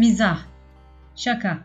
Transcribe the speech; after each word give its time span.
Mizah, 0.00 0.38
şaka. 1.16 1.58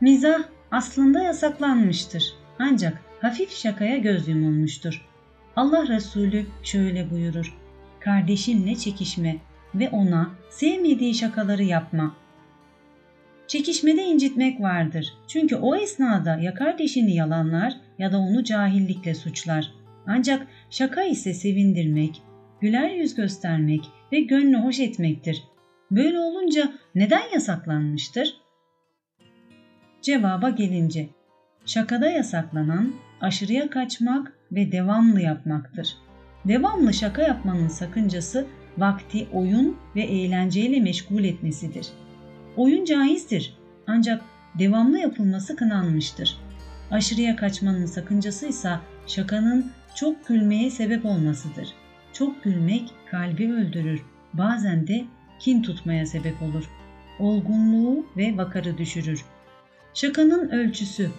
Mizah 0.00 0.38
aslında 0.70 1.22
yasaklanmıştır. 1.22 2.34
Ancak 2.58 3.00
hafif 3.20 3.50
şakaya 3.52 3.96
göz 3.96 4.28
yumulmuştur. 4.28 5.06
Allah 5.56 5.88
Resulü 5.88 6.46
şöyle 6.62 7.10
buyurur. 7.10 7.58
Kardeşinle 8.00 8.74
çekişme 8.74 9.36
ve 9.74 9.88
ona 9.88 10.30
sevmediği 10.50 11.14
şakaları 11.14 11.62
yapma. 11.62 12.16
Çekişmede 13.48 14.04
incitmek 14.04 14.60
vardır. 14.60 15.14
Çünkü 15.28 15.56
o 15.56 15.76
esnada 15.76 16.36
ya 16.36 16.54
kardeşini 16.54 17.14
yalanlar 17.14 17.76
ya 17.98 18.12
da 18.12 18.18
onu 18.18 18.44
cahillikle 18.44 19.14
suçlar. 19.14 19.72
Ancak 20.06 20.46
şaka 20.70 21.02
ise 21.02 21.34
sevindirmek, 21.34 22.22
güler 22.60 22.90
yüz 22.90 23.14
göstermek 23.14 23.80
ve 24.12 24.20
gönlü 24.20 24.56
hoş 24.56 24.80
etmektir. 24.80 25.42
Böyle 25.90 26.20
olunca 26.20 26.72
neden 26.94 27.32
yasaklanmıştır? 27.34 28.36
Cevaba 30.02 30.50
gelince, 30.50 31.08
şakada 31.66 32.10
yasaklanan 32.10 32.92
aşırıya 33.20 33.70
kaçmak 33.70 34.32
ve 34.52 34.72
devamlı 34.72 35.20
yapmaktır. 35.20 35.96
Devamlı 36.44 36.94
şaka 36.94 37.22
yapmanın 37.22 37.68
sakıncası 37.68 38.46
vakti 38.78 39.26
oyun 39.32 39.76
ve 39.96 40.02
eğlenceyle 40.02 40.80
meşgul 40.80 41.24
etmesidir. 41.24 41.86
Oyun 42.58 42.84
caizdir 42.84 43.54
ancak 43.86 44.22
devamlı 44.58 44.98
yapılması 44.98 45.56
kınanmıştır. 45.56 46.36
Aşırıya 46.90 47.36
kaçmanın 47.36 47.86
sakıncası 47.86 48.46
ise 48.46 48.70
şakanın 49.06 49.72
çok 49.94 50.28
gülmeye 50.28 50.70
sebep 50.70 51.04
olmasıdır. 51.04 51.68
Çok 52.12 52.44
gülmek 52.44 52.90
kalbi 53.10 53.52
öldürür, 53.52 54.02
bazen 54.32 54.86
de 54.86 55.04
kin 55.38 55.62
tutmaya 55.62 56.06
sebep 56.06 56.42
olur. 56.42 56.70
Olgunluğu 57.18 58.06
ve 58.16 58.36
vakarı 58.36 58.78
düşürür. 58.78 59.24
Şakanın 59.94 60.48
ölçüsü 60.48 61.10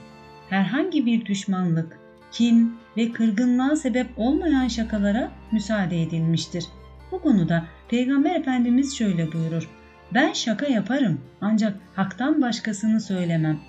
herhangi 0.50 1.06
bir 1.06 1.26
düşmanlık, 1.26 2.00
kin 2.32 2.76
ve 2.98 3.12
kırgınlığa 3.12 3.76
sebep 3.76 4.08
olmayan 4.18 4.68
şakalara 4.68 5.32
müsaade 5.52 6.02
edilmiştir. 6.02 6.66
Bu 7.12 7.22
konuda 7.22 7.66
Peygamber 7.90 8.36
Efendimiz 8.36 8.98
şöyle 8.98 9.32
buyurur. 9.34 9.79
Ben 10.14 10.34
şaka 10.34 10.66
yaparım 10.68 11.22
ancak 11.42 11.78
haktan 11.96 12.42
başkasını 12.42 13.02
söylemem. 13.02 13.60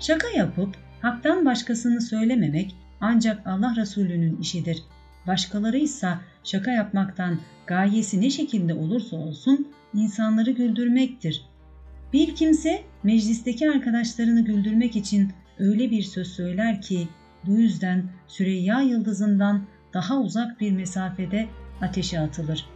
Şaka 0.00 0.28
yapıp 0.28 0.76
haktan 1.02 1.44
başkasını 1.44 2.00
söylememek 2.00 2.76
ancak 3.00 3.46
Allah 3.46 3.76
Resulü'nün 3.76 4.40
işidir. 4.40 4.82
Başkaları 5.26 5.78
ise 5.78 6.08
şaka 6.44 6.70
yapmaktan 6.70 7.38
gayesi 7.66 8.20
ne 8.20 8.30
şekilde 8.30 8.74
olursa 8.74 9.16
olsun 9.16 9.68
insanları 9.94 10.50
güldürmektir. 10.50 11.44
Bir 12.12 12.34
kimse 12.34 12.82
meclisteki 13.02 13.70
arkadaşlarını 13.70 14.44
güldürmek 14.44 14.96
için 14.96 15.32
öyle 15.58 15.90
bir 15.90 16.02
söz 16.02 16.28
söyler 16.32 16.82
ki 16.82 17.08
bu 17.46 17.52
yüzden 17.52 18.04
Süreyya 18.28 18.80
yıldızından 18.80 19.62
daha 19.94 20.20
uzak 20.20 20.60
bir 20.60 20.72
mesafede 20.72 21.46
ateşe 21.80 22.20
atılır. 22.20 22.66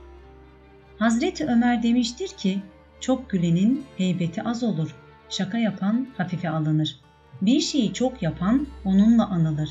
Hazreti 0.99 1.47
Ömer 1.47 1.83
demiştir 1.83 2.29
ki 2.29 2.63
çok 3.03 3.31
gülenin 3.31 3.85
heybeti 3.97 4.43
az 4.43 4.63
olur. 4.63 4.97
Şaka 5.29 5.59
yapan 5.59 6.07
hafife 6.17 6.51
alınır. 6.51 6.97
Bir 7.43 7.61
şeyi 7.61 7.93
çok 7.93 8.23
yapan 8.23 8.67
onunla 8.85 9.27
anılır. 9.27 9.69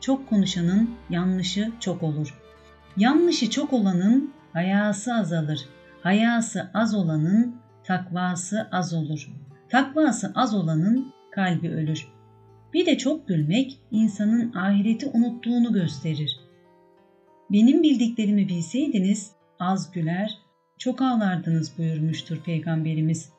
Çok 0.00 0.28
konuşanın 0.28 0.90
yanlışı 1.10 1.72
çok 1.80 2.02
olur. 2.02 2.38
Yanlışı 2.96 3.50
çok 3.50 3.72
olanın 3.72 4.32
hayası 4.52 5.14
azalır. 5.14 5.60
Hayası 6.02 6.70
az 6.74 6.94
olanın 6.94 7.56
takvası 7.84 8.68
az 8.72 8.94
olur. 8.94 9.28
Takvası 9.68 10.32
az 10.34 10.54
olanın 10.54 11.12
kalbi 11.30 11.70
ölür. 11.70 12.08
Bir 12.74 12.86
de 12.86 12.98
çok 12.98 13.28
gülmek 13.28 13.78
insanın 13.90 14.52
ahireti 14.52 15.06
unuttuğunu 15.06 15.72
gösterir. 15.72 16.40
Benim 17.50 17.82
bildiklerimi 17.82 18.48
bilseydiniz 18.48 19.32
az 19.58 19.92
güler, 19.92 20.38
çok 20.78 21.02
ağlardınız 21.02 21.78
buyurmuştur 21.78 22.36
Peygamberimiz. 22.36 23.32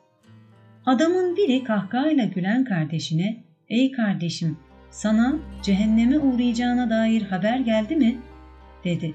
Adamın 0.86 1.36
biri 1.36 1.64
kahkahayla 1.64 2.24
gülen 2.24 2.64
kardeşine, 2.64 3.44
''Ey 3.68 3.92
kardeşim, 3.92 4.58
sana 4.90 5.36
cehenneme 5.62 6.18
uğrayacağına 6.18 6.90
dair 6.90 7.22
haber 7.22 7.58
geldi 7.58 7.96
mi?'' 7.96 8.18
dedi. 8.84 9.14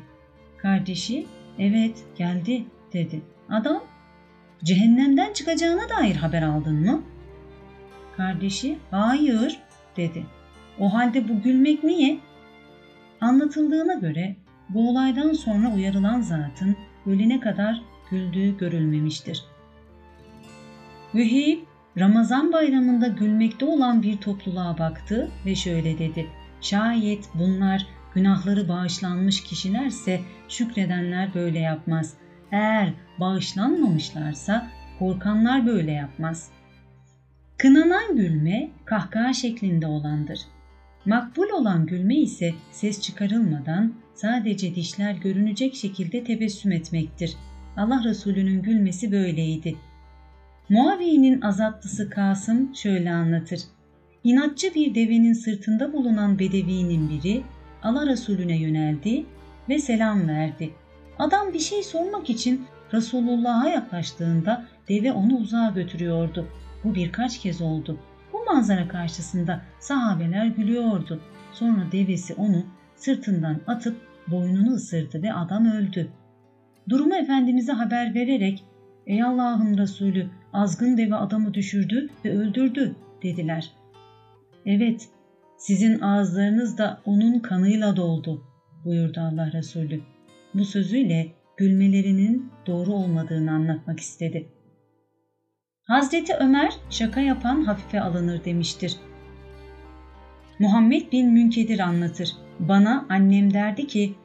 Kardeşi, 0.57 1.27
''Evet, 1.59 2.03
geldi.'' 2.17 2.65
dedi. 2.93 3.21
Adam, 3.49 3.83
''Cehennemden 4.63 5.33
çıkacağına 5.33 5.89
dair 5.89 6.15
haber 6.15 6.41
aldın 6.41 6.75
mı?'' 6.75 7.03
Kardeşi, 8.17 8.77
''Hayır.'' 8.91 9.59
dedi. 9.97 10.25
O 10.79 10.93
halde 10.93 11.29
bu 11.29 11.41
gülmek 11.41 11.83
niye? 11.83 12.19
Anlatıldığına 13.21 13.93
göre 13.93 14.35
bu 14.69 14.89
olaydan 14.89 15.33
sonra 15.33 15.73
uyarılan 15.75 16.21
zatın 16.21 16.75
ölene 17.05 17.39
kadar 17.39 17.81
güldüğü 18.11 18.57
görülmemiştir. 18.57 19.43
Vüheyb 21.15 21.59
Ramazan 21.99 22.53
bayramında 22.53 23.07
gülmekte 23.07 23.65
olan 23.65 24.03
bir 24.03 24.17
topluluğa 24.17 24.77
baktı 24.77 25.31
ve 25.45 25.55
şöyle 25.55 25.99
dedi. 25.99 26.27
Şayet 26.61 27.29
bunlar 27.33 27.87
günahları 28.15 28.69
bağışlanmış 28.69 29.43
kişilerse 29.43 30.21
şükredenler 30.47 31.33
böyle 31.33 31.59
yapmaz. 31.59 32.13
Eğer 32.51 32.93
bağışlanmamışlarsa 33.19 34.67
korkanlar 34.99 35.65
böyle 35.65 35.91
yapmaz. 35.91 36.51
Kınanan 37.57 38.15
gülme 38.15 38.69
kahkaha 38.85 39.33
şeklinde 39.33 39.87
olandır. 39.87 40.39
Makbul 41.05 41.49
olan 41.49 41.85
gülme 41.85 42.15
ise 42.15 42.53
ses 42.71 43.01
çıkarılmadan 43.01 43.93
sadece 44.15 44.75
dişler 44.75 45.13
görünecek 45.13 45.75
şekilde 45.75 46.23
tebessüm 46.23 46.71
etmektir. 46.71 47.35
Allah 47.79 48.03
Resulü'nün 48.03 48.61
gülmesi 48.61 49.11
böyleydi. 49.11 49.75
Muaviye'nin 50.69 51.41
azatlısı 51.41 52.09
Kasım 52.09 52.75
şöyle 52.75 53.11
anlatır. 53.11 53.59
İnatçı 54.23 54.73
bir 54.75 54.95
devenin 54.95 55.33
sırtında 55.33 55.93
bulunan 55.93 56.39
bedevinin 56.39 57.09
biri 57.09 57.43
Allah 57.83 58.07
Resulüne 58.07 58.57
yöneldi 58.57 59.25
ve 59.69 59.79
selam 59.79 60.27
verdi. 60.27 60.73
Adam 61.19 61.53
bir 61.53 61.59
şey 61.59 61.83
sormak 61.83 62.29
için 62.29 62.65
Resulullah'a 62.93 63.69
yaklaştığında 63.69 64.65
deve 64.89 65.11
onu 65.11 65.37
uzağa 65.37 65.71
götürüyordu. 65.75 66.47
Bu 66.83 66.95
birkaç 66.95 67.39
kez 67.39 67.61
oldu. 67.61 67.99
Bu 68.33 68.53
manzara 68.53 68.87
karşısında 68.87 69.61
sahabeler 69.79 70.45
gülüyordu. 70.45 71.21
Sonra 71.53 71.91
devesi 71.91 72.33
onu 72.33 72.63
sırtından 72.95 73.59
atıp 73.67 73.97
boynunu 74.27 74.73
ısırdı 74.73 75.23
ve 75.23 75.33
adam 75.33 75.65
öldü. 75.65 76.09
Durumu 76.89 77.15
Efendimiz'e 77.15 77.71
haber 77.71 78.15
vererek 78.15 78.63
''Ey 79.07 79.23
Allah'ın 79.23 79.77
Resulü 79.77 80.29
azgın 80.53 80.97
deve 80.97 81.15
adamı 81.15 81.53
düşürdü 81.53 82.09
ve 82.25 82.37
öldürdü.'' 82.37 82.95
dediler. 83.23 83.71
''Evet, 84.65 85.09
sizin 85.57 85.99
ağızlarınız 85.99 86.77
da 86.77 87.01
onun 87.05 87.39
kanıyla 87.39 87.95
doldu.'' 87.95 88.43
buyurdu 88.85 89.19
Allah 89.19 89.51
Resulü. 89.53 90.01
Bu 90.53 90.65
sözüyle 90.65 91.31
gülmelerinin 91.57 92.51
doğru 92.67 92.93
olmadığını 92.93 93.51
anlatmak 93.51 93.99
istedi. 93.99 94.47
Hazreti 95.83 96.33
Ömer 96.33 96.73
şaka 96.89 97.21
yapan 97.21 97.63
hafife 97.63 98.01
alınır 98.01 98.45
demiştir. 98.45 98.97
Muhammed 100.59 101.11
bin 101.11 101.33
Münkedir 101.33 101.79
anlatır. 101.79 102.31
Bana 102.59 103.05
annem 103.09 103.53
derdi 103.53 103.87
ki, 103.87 104.15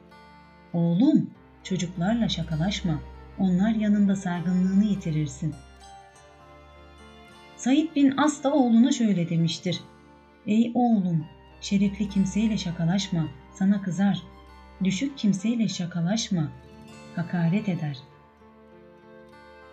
oğlum 0.73 1.29
çocuklarla 1.65 2.29
şakalaşma, 2.29 2.99
onlar 3.39 3.69
yanında 3.69 4.15
saygınlığını 4.15 4.85
yitirirsin. 4.85 5.55
Said 7.57 7.95
bin 7.95 8.17
As 8.17 8.43
da 8.43 8.53
oğluna 8.53 8.91
şöyle 8.91 9.29
demiştir. 9.29 9.79
Ey 10.47 10.71
oğlum, 10.73 11.25
şerefli 11.61 12.09
kimseyle 12.09 12.57
şakalaşma, 12.57 13.27
sana 13.53 13.81
kızar. 13.81 14.21
Düşük 14.83 15.17
kimseyle 15.17 15.67
şakalaşma, 15.67 16.47
hakaret 17.15 17.69
eder.'' 17.69 18.15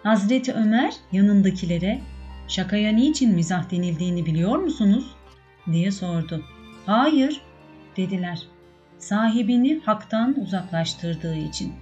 Hazreti 0.02 0.52
Ömer 0.52 0.94
yanındakilere 1.12 2.00
şakaya 2.48 2.92
niçin 2.92 3.34
mizah 3.34 3.70
denildiğini 3.70 4.26
biliyor 4.26 4.58
musunuz? 4.58 5.14
diye 5.72 5.92
sordu. 5.92 6.44
Hayır 6.86 7.40
dediler. 7.96 8.42
Sahibini 9.02 9.80
haktan 9.84 10.40
uzaklaştırdığı 10.40 11.34
için. 11.34 11.72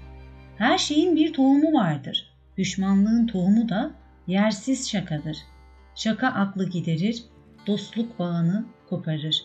Her 0.58 0.78
şeyin 0.78 1.17
bir 1.17 1.32
tohumu 1.32 1.72
vardır. 1.72 2.32
Düşmanlığın 2.58 3.26
tohumu 3.26 3.69
da 3.69 3.90
yersiz 4.26 4.90
şakadır. 4.90 5.37
Şaka 5.94 6.26
aklı 6.26 6.70
giderir, 6.70 7.25
dostluk 7.67 8.19
bağını 8.19 8.64
koparır. 8.88 9.44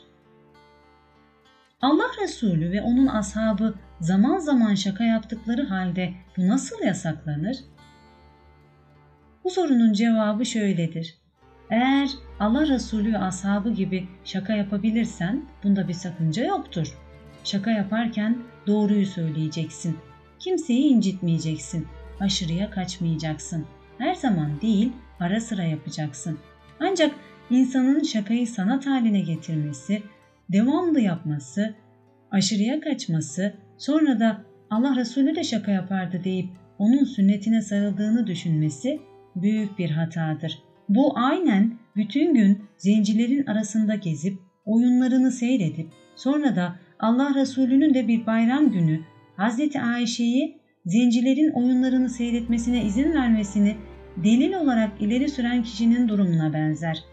Allah 1.81 2.07
Resulü 2.21 2.71
ve 2.71 2.81
onun 2.81 3.07
ashabı 3.07 3.73
zaman 3.99 4.37
zaman 4.37 4.75
şaka 4.75 5.03
yaptıkları 5.03 5.65
halde 5.65 6.13
bu 6.37 6.47
nasıl 6.47 6.83
yasaklanır? 6.83 7.57
Bu 9.43 9.49
sorunun 9.49 9.93
cevabı 9.93 10.45
şöyledir. 10.45 11.17
Eğer 11.69 12.09
Allah 12.39 12.67
Resulü 12.67 13.13
ve 13.13 13.17
ashabı 13.17 13.73
gibi 13.73 14.07
şaka 14.23 14.55
yapabilirsen 14.55 15.45
bunda 15.63 15.87
bir 15.87 15.93
sakınca 15.93 16.45
yoktur. 16.45 17.04
Şaka 17.45 17.71
yaparken 17.71 18.37
doğruyu 18.67 19.05
söyleyeceksin. 19.05 19.97
Kimseyi 20.39 20.83
incitmeyeceksin. 20.83 21.87
Aşırıya 22.19 22.69
kaçmayacaksın. 22.69 23.65
Her 23.97 24.13
zaman 24.13 24.61
değil, 24.61 24.91
ara 25.19 25.41
sıra 25.41 25.63
yapacaksın. 25.63 26.37
Ancak 26.79 27.15
insanın 27.49 28.03
şakayı 28.03 28.47
sanat 28.47 28.85
haline 28.85 29.21
getirmesi, 29.21 30.03
devamlı 30.49 30.99
yapması, 31.01 31.73
aşırıya 32.31 32.79
kaçması, 32.79 33.53
sonra 33.77 34.19
da 34.19 34.41
Allah 34.69 34.95
Resulü 34.95 35.35
de 35.35 35.43
şaka 35.43 35.71
yapardı 35.71 36.23
deyip 36.23 36.49
onun 36.77 37.03
sünnetine 37.03 37.61
sarıldığını 37.61 38.27
düşünmesi 38.27 38.99
büyük 39.35 39.79
bir 39.79 39.89
hatadır. 39.89 40.59
Bu 40.89 41.17
aynen 41.17 41.73
bütün 41.95 42.33
gün 42.33 42.63
zencilerin 42.77 43.45
arasında 43.45 43.95
gezip 43.95 44.39
oyunlarını 44.65 45.31
seyredip 45.31 45.87
sonra 46.15 46.55
da 46.55 46.75
Allah 46.99 47.35
Resulü'nün 47.35 47.93
de 47.93 48.07
bir 48.07 48.25
bayram 48.25 48.71
günü 48.71 48.99
Hazreti 49.37 49.81
Ayşe'yi 49.81 50.57
zencilerin 50.85 51.51
oyunlarını 51.51 52.09
seyretmesine 52.09 52.83
izin 52.83 53.13
vermesini 53.13 53.75
delil 54.17 54.53
olarak 54.53 55.01
ileri 55.01 55.29
süren 55.29 55.63
kişinin 55.63 56.07
durumuna 56.07 56.53
benzer. 56.53 57.03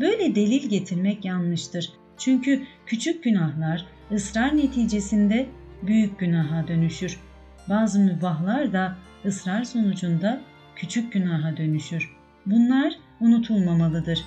Böyle 0.00 0.34
delil 0.34 0.68
getirmek 0.68 1.24
yanlıştır. 1.24 1.92
Çünkü 2.18 2.62
küçük 2.86 3.24
günahlar 3.24 3.86
ısrar 4.12 4.56
neticesinde 4.56 5.46
büyük 5.82 6.18
günaha 6.18 6.68
dönüşür. 6.68 7.20
Bazı 7.68 8.00
mübahlar 8.00 8.72
da 8.72 8.96
ısrar 9.24 9.64
sonucunda 9.64 10.40
küçük 10.76 11.12
günaha 11.12 11.56
dönüşür. 11.56 12.16
Bunlar 12.46 12.94
unutulmamalıdır. 13.20 14.24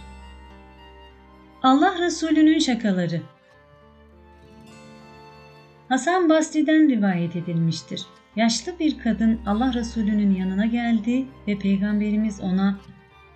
Allah 1.63 1.95
Resulü'nün 1.99 2.59
şakaları 2.59 3.21
Hasan 5.89 6.29
Basri'den 6.29 6.89
rivayet 6.89 7.35
edilmiştir. 7.35 8.01
Yaşlı 8.35 8.79
bir 8.79 8.99
kadın 8.99 9.39
Allah 9.45 9.73
Resulü'nün 9.73 10.35
yanına 10.35 10.65
geldi 10.65 11.25
ve 11.47 11.59
Peygamberimiz 11.59 12.41
ona 12.41 12.79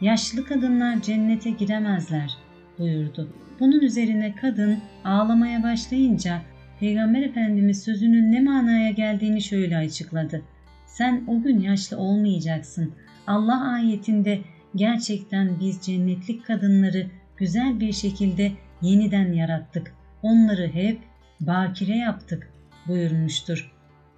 yaşlı 0.02 0.46
kadınlar 0.46 1.02
cennete 1.02 1.50
giremezler 1.50 2.38
buyurdu. 2.80 3.34
Bunun 3.60 3.80
üzerine 3.80 4.36
kadın 4.36 4.78
ağlamaya 5.04 5.64
başlayınca 5.64 6.42
Peygamber 6.80 7.22
Efendimiz 7.22 7.84
sözünün 7.84 8.32
ne 8.32 8.42
manaya 8.42 8.92
geldiğini 8.92 9.42
şöyle 9.42 9.78
açıkladı. 9.78 10.42
Sen 10.86 11.24
o 11.28 11.42
gün 11.42 11.60
yaşlı 11.60 11.98
olmayacaksın. 11.98 12.94
Allah 13.28 13.74
ayetinde 13.74 14.40
gerçekten 14.76 15.60
biz 15.60 15.82
cennetlik 15.82 16.46
kadınları 16.46 17.08
güzel 17.38 17.80
bir 17.80 17.92
şekilde 17.94 18.52
yeniden 18.82 19.34
yarattık. 19.34 19.94
Onları 20.24 20.68
hep 20.68 21.11
bakire 21.42 21.98
yaptık 21.98 22.50
buyurmuştur. 22.88 23.72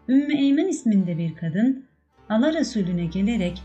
Ümmü 0.09 0.37
Eymen 0.37 0.67
isminde 0.67 1.17
bir 1.17 1.35
kadın 1.35 1.85
Allah 2.29 2.53
Resulüne 2.53 3.05
gelerek 3.05 3.61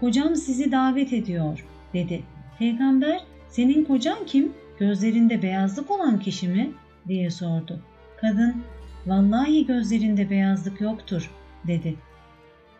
kocam 0.00 0.36
sizi 0.36 0.72
davet 0.72 1.12
ediyor 1.12 1.66
dedi. 1.94 2.22
Peygamber 2.58 3.20
senin 3.48 3.84
kocan 3.84 4.26
kim? 4.26 4.52
Gözlerinde 4.78 5.42
beyazlık 5.42 5.90
olan 5.90 6.18
kişi 6.18 6.48
mi? 6.48 6.72
diye 7.08 7.30
sordu. 7.30 7.80
Kadın 8.20 8.62
vallahi 9.06 9.66
gözlerinde 9.66 10.30
beyazlık 10.30 10.80
yoktur 10.80 11.30
dedi. 11.66 11.94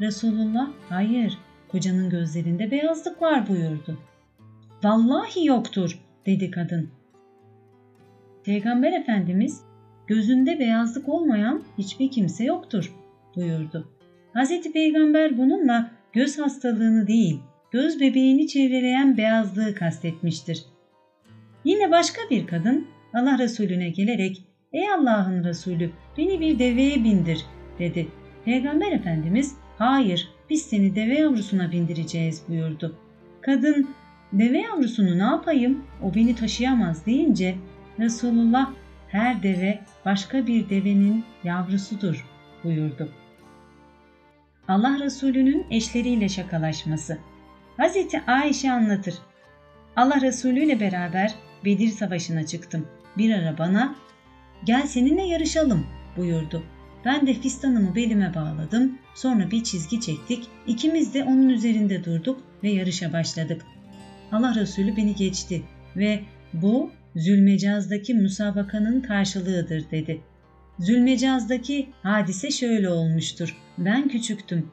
Resulullah 0.01 0.71
hayır 0.89 1.39
kocanın 1.69 2.11
gözlerinde 2.11 2.71
beyazlık 2.71 3.23
var 3.23 3.49
buyurdu. 3.49 3.99
Vallahi 4.85 5.47
yoktur 5.47 5.99
dedi 6.27 6.51
kadın. 6.51 6.91
Peygamber 8.45 8.93
Efendimiz 8.93 9.63
gözünde 10.15 10.59
beyazlık 10.59 11.09
olmayan 11.09 11.63
hiçbir 11.79 12.11
kimse 12.11 12.45
yoktur 12.45 12.93
buyurdu. 13.37 13.89
Hz. 14.35 14.73
Peygamber 14.73 15.39
bununla 15.39 15.91
göz 16.13 16.39
hastalığını 16.39 17.07
değil, 17.07 17.41
göz 17.71 18.01
bebeğini 18.01 18.49
çevreleyen 18.49 19.17
beyazlığı 19.17 19.75
kastetmiştir. 19.75 20.65
Yine 21.65 21.91
başka 21.91 22.21
bir 22.31 22.47
kadın 22.47 22.87
Allah 23.15 23.39
Resulüne 23.39 23.89
gelerek 23.89 24.43
''Ey 24.73 24.93
Allah'ın 24.93 25.45
Resulü 25.45 25.91
beni 26.19 26.41
bir 26.41 26.59
deveye 26.59 27.05
bindir'' 27.05 27.47
dedi. 27.79 28.09
Peygamber 28.45 28.93
Efendimiz 28.93 29.55
''Hayır 29.79 30.29
biz 30.51 30.63
seni 30.63 30.97
deve 30.97 31.19
yavrusuna 31.19 31.73
bindireceğiz'' 31.73 32.49
buyurdu. 32.49 32.97
Kadın 33.41 33.89
''Deve 34.33 34.59
yavrusunu 34.59 35.19
ne 35.19 35.23
yapayım 35.23 35.85
o 36.03 36.15
beni 36.15 36.35
taşıyamaz'' 36.35 37.07
deyince 37.07 37.55
Resulullah 37.99 38.71
her 39.13 39.43
deve 39.43 39.79
başka 40.05 40.47
bir 40.47 40.71
devenin 40.71 41.25
yavrusudur 41.45 42.27
buyurdu. 42.65 43.09
Allah 44.69 44.99
Resulü'nün 45.01 45.67
eşleriyle 45.71 46.29
şakalaşması. 46.29 47.19
Hazreti 47.77 48.21
Ayşe 48.27 48.73
anlatır. 48.73 49.15
Allah 49.97 50.21
Resulü 50.21 50.65
ile 50.65 50.81
beraber 50.81 51.35
Bedir 51.65 51.89
Savaşı'na 51.89 52.47
çıktım. 52.47 52.89
Bir 53.19 53.35
ara 53.35 53.59
bana 53.59 53.95
gel 54.65 54.87
seninle 54.87 55.23
yarışalım 55.23 55.87
buyurdu. 56.17 56.63
Ben 57.05 57.27
de 57.27 57.35
fistanımı 57.35 57.95
belime 57.95 58.35
bağladım. 58.35 58.99
Sonra 59.15 59.51
bir 59.51 59.65
çizgi 59.65 60.01
çektik. 60.01 60.49
İkimiz 60.67 61.15
de 61.15 61.25
onun 61.25 61.49
üzerinde 61.49 62.05
durduk 62.05 62.41
ve 62.63 62.71
yarışa 62.71 63.13
başladık. 63.13 63.63
Allah 64.33 64.55
Resulü 64.55 64.97
beni 64.97 65.15
geçti 65.15 65.63
ve 65.97 66.21
bu 66.53 66.91
Zülmecaz'daki 67.17 68.15
musabakanın 68.15 69.01
karşılığıdır 69.01 69.91
dedi. 69.91 70.21
Zülmecaz'daki 70.79 71.89
hadise 72.03 72.51
şöyle 72.51 72.91
olmuştur. 72.91 73.57
Ben 73.79 74.09
küçüktüm. 74.09 74.71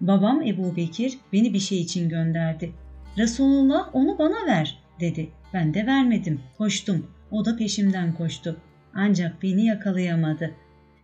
Babam 0.00 0.42
Ebu 0.42 0.76
Bekir 0.76 1.18
beni 1.32 1.54
bir 1.54 1.58
şey 1.58 1.80
için 1.80 2.08
gönderdi. 2.08 2.72
Resulullah 3.18 3.94
onu 3.94 4.18
bana 4.18 4.46
ver 4.46 4.78
dedi. 5.00 5.30
Ben 5.54 5.74
de 5.74 5.86
vermedim. 5.86 6.40
Koştum. 6.58 7.06
O 7.30 7.44
da 7.44 7.56
peşimden 7.56 8.14
koştu. 8.14 8.60
Ancak 8.94 9.42
beni 9.42 9.66
yakalayamadı. 9.66 10.50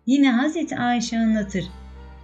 Yine 0.06 0.30
Hazreti 0.30 0.76
Ayşe 0.76 1.18
anlatır. 1.18 1.64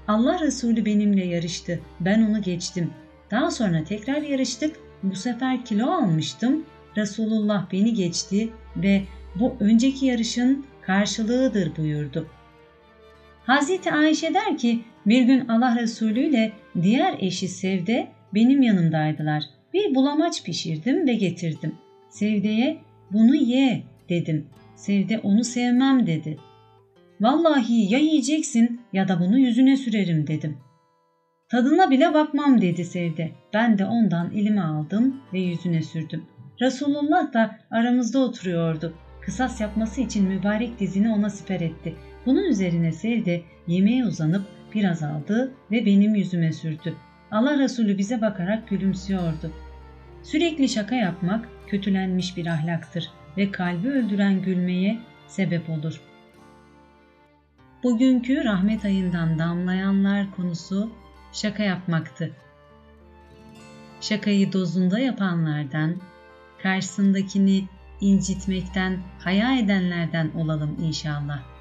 Allah 0.08 0.40
Resulü 0.40 0.84
benimle 0.84 1.24
yarıştı. 1.24 1.80
Ben 2.00 2.22
onu 2.22 2.42
geçtim. 2.42 2.90
Daha 3.30 3.50
sonra 3.50 3.84
tekrar 3.84 4.22
yarıştık. 4.22 4.76
Bu 5.02 5.16
sefer 5.16 5.64
kilo 5.64 5.90
almıştım. 5.90 6.64
Resulullah 6.96 7.72
beni 7.72 7.94
geçti 7.94 8.48
ve 8.76 9.02
bu 9.34 9.56
önceki 9.60 10.06
yarışın 10.06 10.66
karşılığıdır 10.82 11.76
buyurdu. 11.76 12.28
Hazreti 13.46 13.92
Ayşe 13.92 14.34
der 14.34 14.58
ki 14.58 14.80
bir 15.06 15.22
gün 15.22 15.48
Allah 15.48 15.76
Resulü 15.80 16.20
ile 16.20 16.52
diğer 16.82 17.16
eşi 17.18 17.48
Sevde 17.48 18.08
benim 18.34 18.62
yanımdaydılar. 18.62 19.44
Bir 19.74 19.94
bulamaç 19.94 20.44
pişirdim 20.44 21.06
ve 21.06 21.14
getirdim. 21.14 21.74
Sevde'ye 22.10 22.78
bunu 23.12 23.34
ye 23.34 23.82
dedim. 24.08 24.46
Sevde 24.76 25.18
onu 25.18 25.44
sevmem 25.44 26.06
dedi. 26.06 26.38
Vallahi 27.20 27.92
ya 27.92 27.98
yiyeceksin 27.98 28.80
ya 28.92 29.08
da 29.08 29.20
bunu 29.20 29.38
yüzüne 29.38 29.76
sürerim 29.76 30.26
dedim. 30.26 30.56
Tadına 31.48 31.90
bile 31.90 32.14
bakmam 32.14 32.60
dedi 32.60 32.84
Sevde. 32.84 33.32
Ben 33.54 33.78
de 33.78 33.86
ondan 33.86 34.30
elime 34.30 34.60
aldım 34.60 35.20
ve 35.32 35.38
yüzüne 35.38 35.82
sürdüm. 35.82 36.24
Resulullah 36.60 37.32
da 37.32 37.58
aramızda 37.70 38.18
oturuyordu. 38.18 38.94
Kısas 39.20 39.60
yapması 39.60 40.00
için 40.00 40.28
mübarek 40.28 40.80
dizini 40.80 41.10
ona 41.10 41.30
siper 41.30 41.60
etti. 41.60 41.94
Bunun 42.26 42.44
üzerine 42.44 42.92
Sevde 42.92 43.42
yemeğe 43.66 44.04
uzanıp 44.04 44.44
biraz 44.74 45.02
aldı 45.02 45.52
ve 45.70 45.86
benim 45.86 46.14
yüzüme 46.14 46.52
sürdü. 46.52 46.94
Allah 47.30 47.58
Resulü 47.58 47.98
bize 47.98 48.20
bakarak 48.20 48.68
gülümsüyordu. 48.68 49.50
Sürekli 50.22 50.68
şaka 50.68 50.94
yapmak 50.94 51.48
kötülenmiş 51.66 52.36
bir 52.36 52.46
ahlaktır 52.46 53.10
ve 53.36 53.50
kalbi 53.50 53.88
öldüren 53.88 54.42
gülmeye 54.42 54.98
sebep 55.26 55.70
olur. 55.70 56.00
Bugünkü 57.82 58.44
rahmet 58.44 58.84
ayından 58.84 59.38
damlayanlar 59.38 60.30
konusu 60.36 60.92
şaka 61.32 61.62
yapmaktı. 61.62 62.30
Şakayı 64.00 64.52
dozunda 64.52 64.98
yapanlardan, 64.98 65.96
karşısındakini 66.64 67.68
incitmekten 68.00 68.98
haya 69.18 69.58
edenlerden 69.58 70.30
olalım 70.30 70.76
inşallah. 70.82 71.53